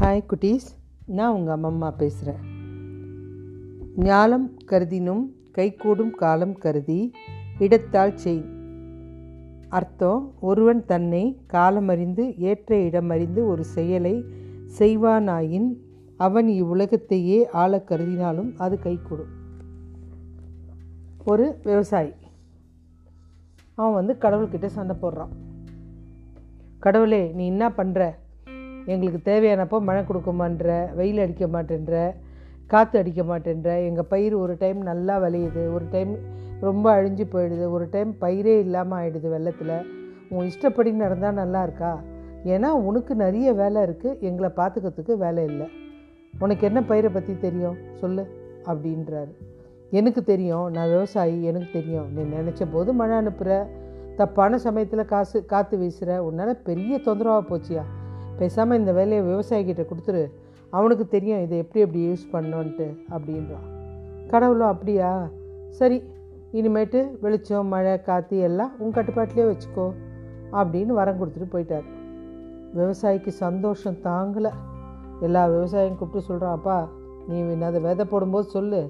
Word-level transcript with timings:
Hi 0.00 0.24
குட்டீஸ். 0.28 0.68
நான் 1.06 1.34
உங்கள் 1.34 1.56
அம்மம்மா 1.56 1.88
பேசுகிறேன் 1.96 2.44
ஞாலம் 3.96 4.46
கருதினும் 4.64 5.34
கைகூடும் 5.52 6.10
காலம் 6.10 6.54
கருதி 6.54 7.12
இடத்தால் 7.58 8.14
செய். 8.16 8.44
அர்த்தம் 9.68 10.32
ஒருவன் 10.40 10.84
தன்னை 10.84 11.40
காலமறிந்து 11.52 12.38
ஏற்ற 12.38 12.76
இடமறிந்து 12.76 13.46
ஒரு 13.46 13.64
செயலை 13.64 14.24
செய்வானாயின் 14.78 15.68
அவன் 16.16 16.46
இவ்வுலகத்தையே 16.46 17.46
ஆள 17.52 17.82
கருதினாலும் 17.88 18.50
அது 18.56 18.78
கைகூடும். 18.78 19.30
ஒரு 21.24 21.58
விவசாயி. 21.62 22.12
அவன் 23.74 23.92
வந்து 23.92 24.16
கடவுள்கிட்ட 24.20 24.66
சண்டை 24.66 24.96
போடுறான். 25.02 25.36
கடவுளே 26.78 27.32
நீ 27.32 27.46
என்ன 27.46 27.68
பண்ணுற 27.68 28.14
எங்களுக்கு 28.86 29.20
தேவையானப்போ 29.30 29.78
மழை 29.80 30.04
கொடுக்க 30.04 30.30
மாட்டேன்ற 30.32 30.94
வெயில் 30.94 31.18
அடிக்க 31.18 31.46
மாட்டேன்ற 31.46 32.14
காற்று 32.66 32.98
அடிக்க 32.98 33.22
மாட்டேன்ற 33.22 33.86
எங்கள் 33.86 34.08
பயிர் 34.08 34.34
ஒரு 34.34 34.56
டைம் 34.58 34.80
நல்லா 34.82 35.18
விளையுது 35.18 35.72
ஒரு 35.74 35.86
டைம் 35.90 36.12
ரொம்ப 36.60 37.02
அழிஞ்சு 37.02 37.24
போயிடுது 37.32 37.70
ஒரு 37.70 37.88
டைம் 37.90 38.14
பயிரே 38.18 38.58
இல்லாமல் 38.58 38.98
ஆயிடுது 38.98 39.28
வெள்ளத்தில். 39.28 39.76
உன் 40.28 40.44
இஷ்டப்படி 40.44 40.92
நடந்தால் 40.92 41.32
நல்லா 41.32 41.62
இருக்கா? 41.62 42.00
ஏன்னா 42.44 42.68
உனக்கு 42.68 43.14
நிறைய 43.14 43.52
வேலை 43.52 43.82
இருக்குது 43.82 44.18
எங்களை 44.18 44.50
பார்த்துக்கிறதுக்கு 44.56 45.16
வேலை 45.16 45.44
இல்லை. 45.44 45.68
உனக்கு 46.40 46.66
என்ன 46.66 46.82
பயிரை 46.82 47.10
பற்றி 47.12 47.38
தெரியும்? 47.38 47.76
சொல்லு 47.94 48.24
அப்படின்றாரு. 48.64 49.32
எனக்கு 49.90 50.22
தெரியும் 50.22 50.70
நான் 50.70 50.88
விவசாயி 50.88 51.42
எனக்கு 51.42 51.68
தெரியும். 51.72 52.08
நீ 52.14 52.22
நினச்ச 52.22 52.66
போது 52.72 52.92
மழை 52.92 53.16
அனுப்புகிற 53.16 53.66
தப்பான 54.16 54.58
சமயத்தில் 54.58 55.04
காசு 55.04 55.44
காற்று 55.44 55.78
வீசுகிற 55.78 56.24
உன்னால் 56.24 56.62
பெரிய 56.62 56.98
தொந்தரவாக 56.98 57.44
போச்சியா? 57.50 57.84
பேசாமல் 58.40 58.80
இந்த 58.80 58.92
வேலையை 58.98 59.22
விவசாயிக்கிட்ட 59.30 59.84
கொடுத்துரு. 59.90 60.22
அவனுக்கு 60.78 61.04
தெரியும் 61.14 61.42
இதை 61.44 61.56
எப்படி 61.62 61.82
எப்படி 61.84 62.00
யூஸ் 62.08 62.24
பண்ணோன்ட்டு 62.34 62.86
அப்படின்றான். 63.14 63.66
கடவுளும் 64.32 64.72
அப்படியா? 64.72 65.10
சரி 65.78 65.98
இனிமேட்டு 66.58 67.00
வெளிச்சம் 67.24 67.72
மழை 67.72 67.94
காற்று 68.06 68.36
எல்லாம் 68.48 68.72
உன் 68.82 68.94
கட்டுப்பாட்டிலே 68.96 69.44
வச்சுக்கோ 69.50 69.86
அப்படின்னு 70.60 70.92
வரம் 71.00 71.18
கொடுத்துட்டு 71.20 71.48
போயிட்டார். 71.54 71.86
விவசாயிக்கு 72.78 73.32
சந்தோஷம் 73.44 74.00
தாங்கலை. 74.08 74.52
எல்லா 75.26 75.42
விவசாயியும் 75.54 75.98
கூப்பிட்டு 76.00 76.28
சொல்கிறான் 76.28 76.56
அப்பா 76.58 76.78
நீ 77.28 77.38
அதை 77.68 77.80
விதை 77.86 78.04
போடும்போது 78.12 78.46
சொல்லு. 78.56 78.80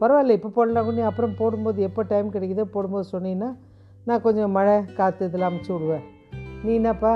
பரவாயில்ல 0.00 0.36
இப்போ 0.38 0.50
போடலாம் 0.56 0.96
நீ 0.98 1.02
அப்புறம் 1.10 1.38
போடும்போது 1.40 1.80
எப்போ 1.88 2.02
டைம் 2.12 2.34
கிடைக்குதோ 2.34 2.64
போடும்போது 2.76 3.06
சொன்னீங்கன்னா 3.14 3.50
நான் 4.08 4.24
கொஞ்சம் 4.26 4.54
மழை 4.56 4.76
காற்று 4.98 5.26
இதெல்லாம் 5.28 5.52
அமுச்சு 5.52 5.72
விடுவேன். 5.74 6.04
நீ 6.64 6.70
என்னப்பா 6.80 7.14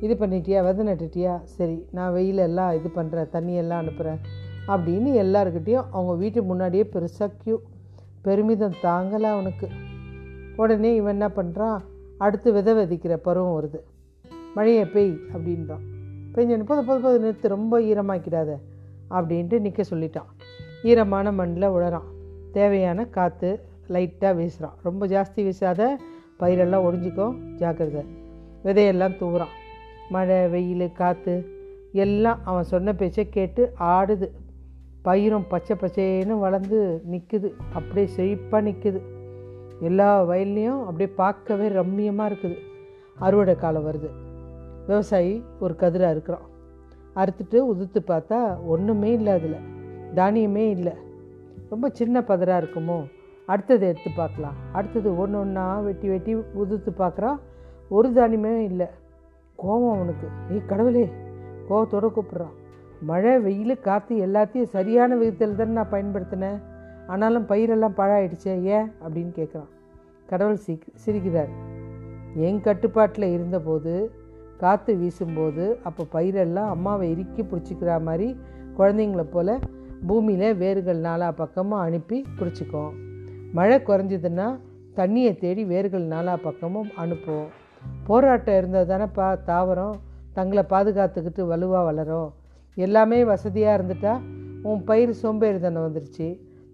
இது 0.00 0.14
பண்ணிட்டியா? 0.14 0.74
விதை 0.74 0.86
நட்டுட்டியா? 0.86 1.42
சரி 1.42 1.86
நான் 1.90 2.12
வெயில் 2.12 2.38
எல்லாம் 2.38 2.74
இது 2.76 2.90
பண்ணுறேன் 2.96 3.28
தண்ணியெல்லாம் 3.32 3.80
அனுப்புகிறேன் 3.82 4.18
அப்படின்னு 4.68 5.10
எல்லாருக்கிட்டேயும் 5.24 5.84
அவங்க 5.90 6.14
வீட்டு 6.14 6.42
முன்னாடியே 6.42 6.88
பெருசாக 6.92 7.30
க்யூ 7.44 7.56
பெருமிதம் 8.22 8.72
தாங்கலை 8.82 9.22
அவனுக்கு. 9.22 9.68
உடனே 10.56 10.94
இவன் 10.94 11.20
என்ன 11.20 11.28
பண்ணுறான் 11.28 11.80
அடுத்து 12.18 12.52
விதை 12.52 12.74
விதைக்கிற 12.74 13.16
பருவம் 13.16 13.56
வருது. 13.56 13.80
மழையை 14.54 14.84
பெய் 14.84 15.16
அப்படின்றான். 15.34 15.84
பெஞ்சனு 16.34 16.64
போது 16.64 16.84
போது 16.84 17.00
போது 17.00 17.18
நிறுத்து 17.20 17.48
ரொம்ப 17.48 17.80
ஈரமாக்கிடாத 17.80 18.56
அப்படின்ட்டு 19.10 19.60
நிற்க 19.60 19.84
சொல்லிட்டான். 19.90 20.30
ஈரமான 20.82 21.32
மண்ணில் 21.32 21.68
உழறான். 21.68 22.08
தேவையான 22.52 23.04
காற்று 23.04 23.60
லைட்டாக 23.88 24.34
வீசுகிறான் 24.34 24.76
ரொம்ப 24.82 25.06
ஜாஸ்தி 25.06 25.36
வீசாத 25.36 25.96
பயிரெல்லாம் 26.40 26.84
ஒடிஞ்சிக்கும். 26.88 27.36
ஜாக்கிரதை. 27.54 28.04
விதையெல்லாம் 28.64 29.16
தூவுறான். 29.20 29.54
மழை 30.10 30.48
வெயில் 30.48 30.92
காற்று 30.92 31.46
எல்லாம் 31.92 32.40
அவன் 32.44 32.62
சொன்ன 32.62 32.94
பேச்சை 32.94 33.28
கேட்டு 33.28 33.72
ஆடுது. 33.80 34.28
பயிரும் 35.04 35.44
பச்சை 35.48 35.76
பச்சைன்னு 35.80 36.38
வளர்ந்து 36.38 37.02
நிற்குது 37.10 37.52
அப்படியே 37.72 38.08
செழிப்பாக 38.16 38.64
நிற்குது 38.68 39.00
எல்லா 39.80 40.24
வயல்லையும் 40.24 40.80
அப்படியே 40.80 41.14
பார்க்கவே 41.14 41.68
ரம்மியமாக 41.68 42.30
இருக்குது. 42.30 42.58
அறுவடை 43.18 43.56
காலம் 43.56 43.86
வருது. 43.86 44.10
விவசாயி 44.86 45.44
ஒரு 45.60 45.74
கதிராக 45.78 46.10
இருக்கிறான். 46.10 46.46
அறுத்துட்டு 47.16 47.58
உதுத்து 47.74 48.00
பார்த்தா 48.06 48.66
ஒன்றுமே 48.66 49.12
இல்லை 49.12 49.32
அதில். 49.32 49.56
தானியமே 50.14 50.68
இல்லை. 50.70 50.92
ரொம்ப 51.68 51.88
சின்ன 51.88 52.20
பதராக 52.20 52.60
இருக்குமோ? 52.62 53.10
அடுத்தது 53.46 53.86
எடுத்து 53.86 54.10
பார்க்கலாம். 54.16 54.54
அடுத்தது 54.72 55.18
ஒன்று 55.18 55.38
ஒன்றா 55.38 55.80
வெட்டி 55.80 56.08
வெட்டி 56.08 56.34
உதுத்து 56.34 56.90
பார்க்குறான் 56.98 57.38
ஒரு 57.88 58.10
தானியமே 58.10 58.58
இல்லை. 58.58 58.86
கோபம் 59.56 59.94
அவனுக்கு. 59.94 60.28
நீ 60.50 60.58
கடவுளே 60.66 61.08
கோபத்தோடு 61.68 62.08
கூப்பிட்றான். 62.08 62.54
மழை 63.00 63.38
வெயில் 63.38 63.80
காற்று 63.80 64.26
எல்லாத்தையும் 64.26 64.62
சரியான 64.62 65.16
விதத்தில் 65.16 65.56
தானே 65.56 65.70
நான் 65.70 65.90
பயன்படுத்தினேன். 65.90 66.60
ஆனாலும் 67.06 67.46
பயிரெல்லாம் 67.46 67.96
பழாயிடுச்சே 67.96 68.62
ஏன்? 68.62 68.86
அப்படின்னு 68.88 69.32
கேட்குறான் 69.38 69.68
கடவுள் 70.26 70.56
சி 70.56 70.78
சிரிக்கிறார். 71.06 71.48
என் 72.34 72.60
கட்டுப்பாட்டில் 72.60 73.32
இருந்தபோது 73.32 74.10
காற்று 74.58 74.94
வீசும்போது 74.94 75.76
அப்போ 75.82 76.20
பயிரெல்லாம் 76.20 76.68
அம்மாவை 76.68 77.10
இறுக்கி 77.10 77.42
பிடிச்சிக்கிற 77.42 78.02
மாதிரி 78.02 78.36
குழந்தைங்கள 78.78 79.22
போல் 79.22 79.58
பூமியில் 80.06 80.56
வேர்கள் 80.56 81.00
நாலா 81.00 81.32
பக்கமும் 81.32 81.78
அனுப்பி 81.78 82.24
பிடிச்சிக்கும் 82.38 82.90
மழை 83.52 83.78
குறைஞ்சதுன்னா 83.78 84.58
தண்ணியை 84.96 85.38
தேடி 85.38 85.64
வேர்கள் 85.64 86.06
நாலா 86.06 86.36
பக்கமும் 86.42 86.88
அனுப்புவோம். 87.04 87.48
போராட்டம் 88.06 88.56
இருந்தது 88.56 88.86
தானேப்பா 88.92 89.28
தாவரம். 89.46 89.96
தங்களை 90.32 90.62
பாதுகாத்துக்கிட்டு 90.70 91.42
வலுவாக 91.46 91.84
வளரும். 91.84 92.34
எல்லாமே 92.76 93.24
வசதியாக 93.24 93.76
இருந்துட்டா 93.78 94.14
உன் 94.62 94.84
பயிர் 94.84 95.12
சோம்பேறி 95.12 95.58
தானே 95.60 95.80
வந்துருச்சு. 95.86 96.28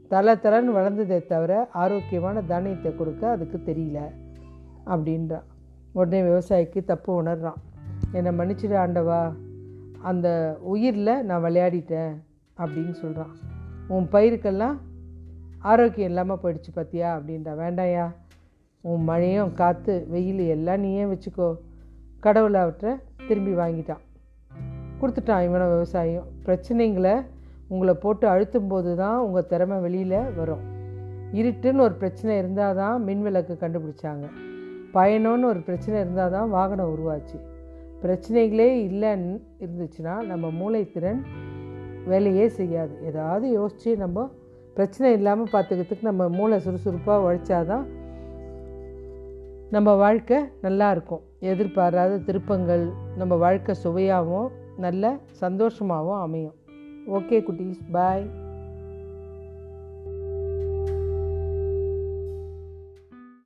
தலை 0.09 0.35
தலைன்னு 0.35 0.77
வளர்ந்ததே 0.79 1.19
தவிர 1.27 1.53
ஆரோக்கியமான 1.73 2.43
தானியத்தை 2.43 2.91
கொடுக்க 2.95 3.31
அதுக்கு 3.31 3.59
தெரியல 3.67 3.99
அப்படின்றான் 4.87 5.47
உடனே 5.93 6.21
விவசாயிக்கு 6.23 6.81
தப்பு 6.85 7.11
உணர்றான். 7.23 7.61
என்னை 8.13 8.33
மன்னிச்சிட 8.39 8.75
ஆண்டவா 8.85 9.21
அந்த 10.11 10.29
உயிரில் 10.73 11.25
நான் 11.25 11.45
விளையாடிட்டேன் 11.45 12.15
அப்படின்னு 12.59 12.95
சொல்கிறான் 13.03 13.35
உன் 13.89 14.09
பயிருக்கெல்லாம் 14.13 14.77
ஆரோக்கியம் 15.61 16.11
இல்லாமல் 16.11 16.41
போயிடுச்சு 16.43 16.71
பார்த்தியா 16.75 17.09
அப்படின்றா. 17.17 17.53
வேண்டாயா 17.63 18.07
உன் 18.85 19.05
மழையும் 19.09 19.55
காற்று 19.55 20.07
வெயில் 20.13 20.43
எல்லாம் 20.55 20.81
நீயே 20.81 21.05
வச்சுக்கோ. 21.05 21.49
கடவுள் 22.21 22.57
அவற்றை 22.63 22.93
திரும்பி 23.29 23.53
வாங்கிட்டான். 23.61 24.03
கொடுத்துட்டான் 25.01 25.45
இவனை 25.47 25.67
விவசாயம் 25.67 26.27
பிரச்சனைங்களை 26.47 27.15
உங்களை 27.69 27.95
போட்டு 27.95 28.27
அழுத்தும் 28.29 28.67
போது 28.67 28.97
தான் 28.97 29.19
உங்கள் 29.19 29.47
திறமை 29.47 29.79
வெளியில் 29.81 30.19
வரும். 30.39 30.65
இருட்டுன்னு 31.33 31.85
ஒரு 31.87 31.95
பிரச்சனை 31.95 32.33
இருந்தால் 32.39 32.75
தான் 32.75 33.05
மின் 33.05 33.23
விளக்கு 33.23 33.55
கண்டுபிடிச்சாங்க. 33.63 34.27
பயணம்னு 34.97 35.47
ஒரு 35.53 35.61
பிரச்சனை 35.61 35.97
இருந்தால் 36.01 36.31
தான் 36.31 36.51
வாகனம் 36.51 36.93
உருவாச்சு. 36.95 37.39
பிரச்சனைகளே 38.03 38.69
இல்லைன்னு 38.89 39.35
இருந்துச்சுன்னா 39.65 40.15
நம்ம 40.31 40.47
மூளைத்திறன் 40.61 41.21
வேலையே 42.11 42.47
செய்யாது. 42.59 42.95
ஏதாவது 43.11 43.47
யோசித்து 43.51 43.97
நம்ம 43.97 44.29
பிரச்சனை 44.75 45.13
இல்லாமல் 45.13 45.53
பார்த்துக்கிறதுக்கு 45.53 46.11
நம்ம 46.11 46.29
மூளை 46.29 46.59
சுறுசுறுப்பாக 46.59 47.25
உழைச்சாதான் 47.27 47.85
நம்ம 49.73 49.91
வாழ்க்கை 49.95 50.39
நல்லா 50.63 50.91
இருக்கும். 50.91 51.21
எதிர்பாராத 51.41 52.19
திருப்பங்கள் 52.19 52.83
நம்ம 53.17 53.35
வாழ்க்கை 53.35 53.75
சுவையாகவும் 53.75 54.51
நல்ல 54.77 55.13
சந்தோஷமாகவும் 55.41 56.21
அமையும். 56.21 56.55
ஓகே 57.07 57.39
குட்டீஸ் 57.47 57.81
பாய். 57.93 58.25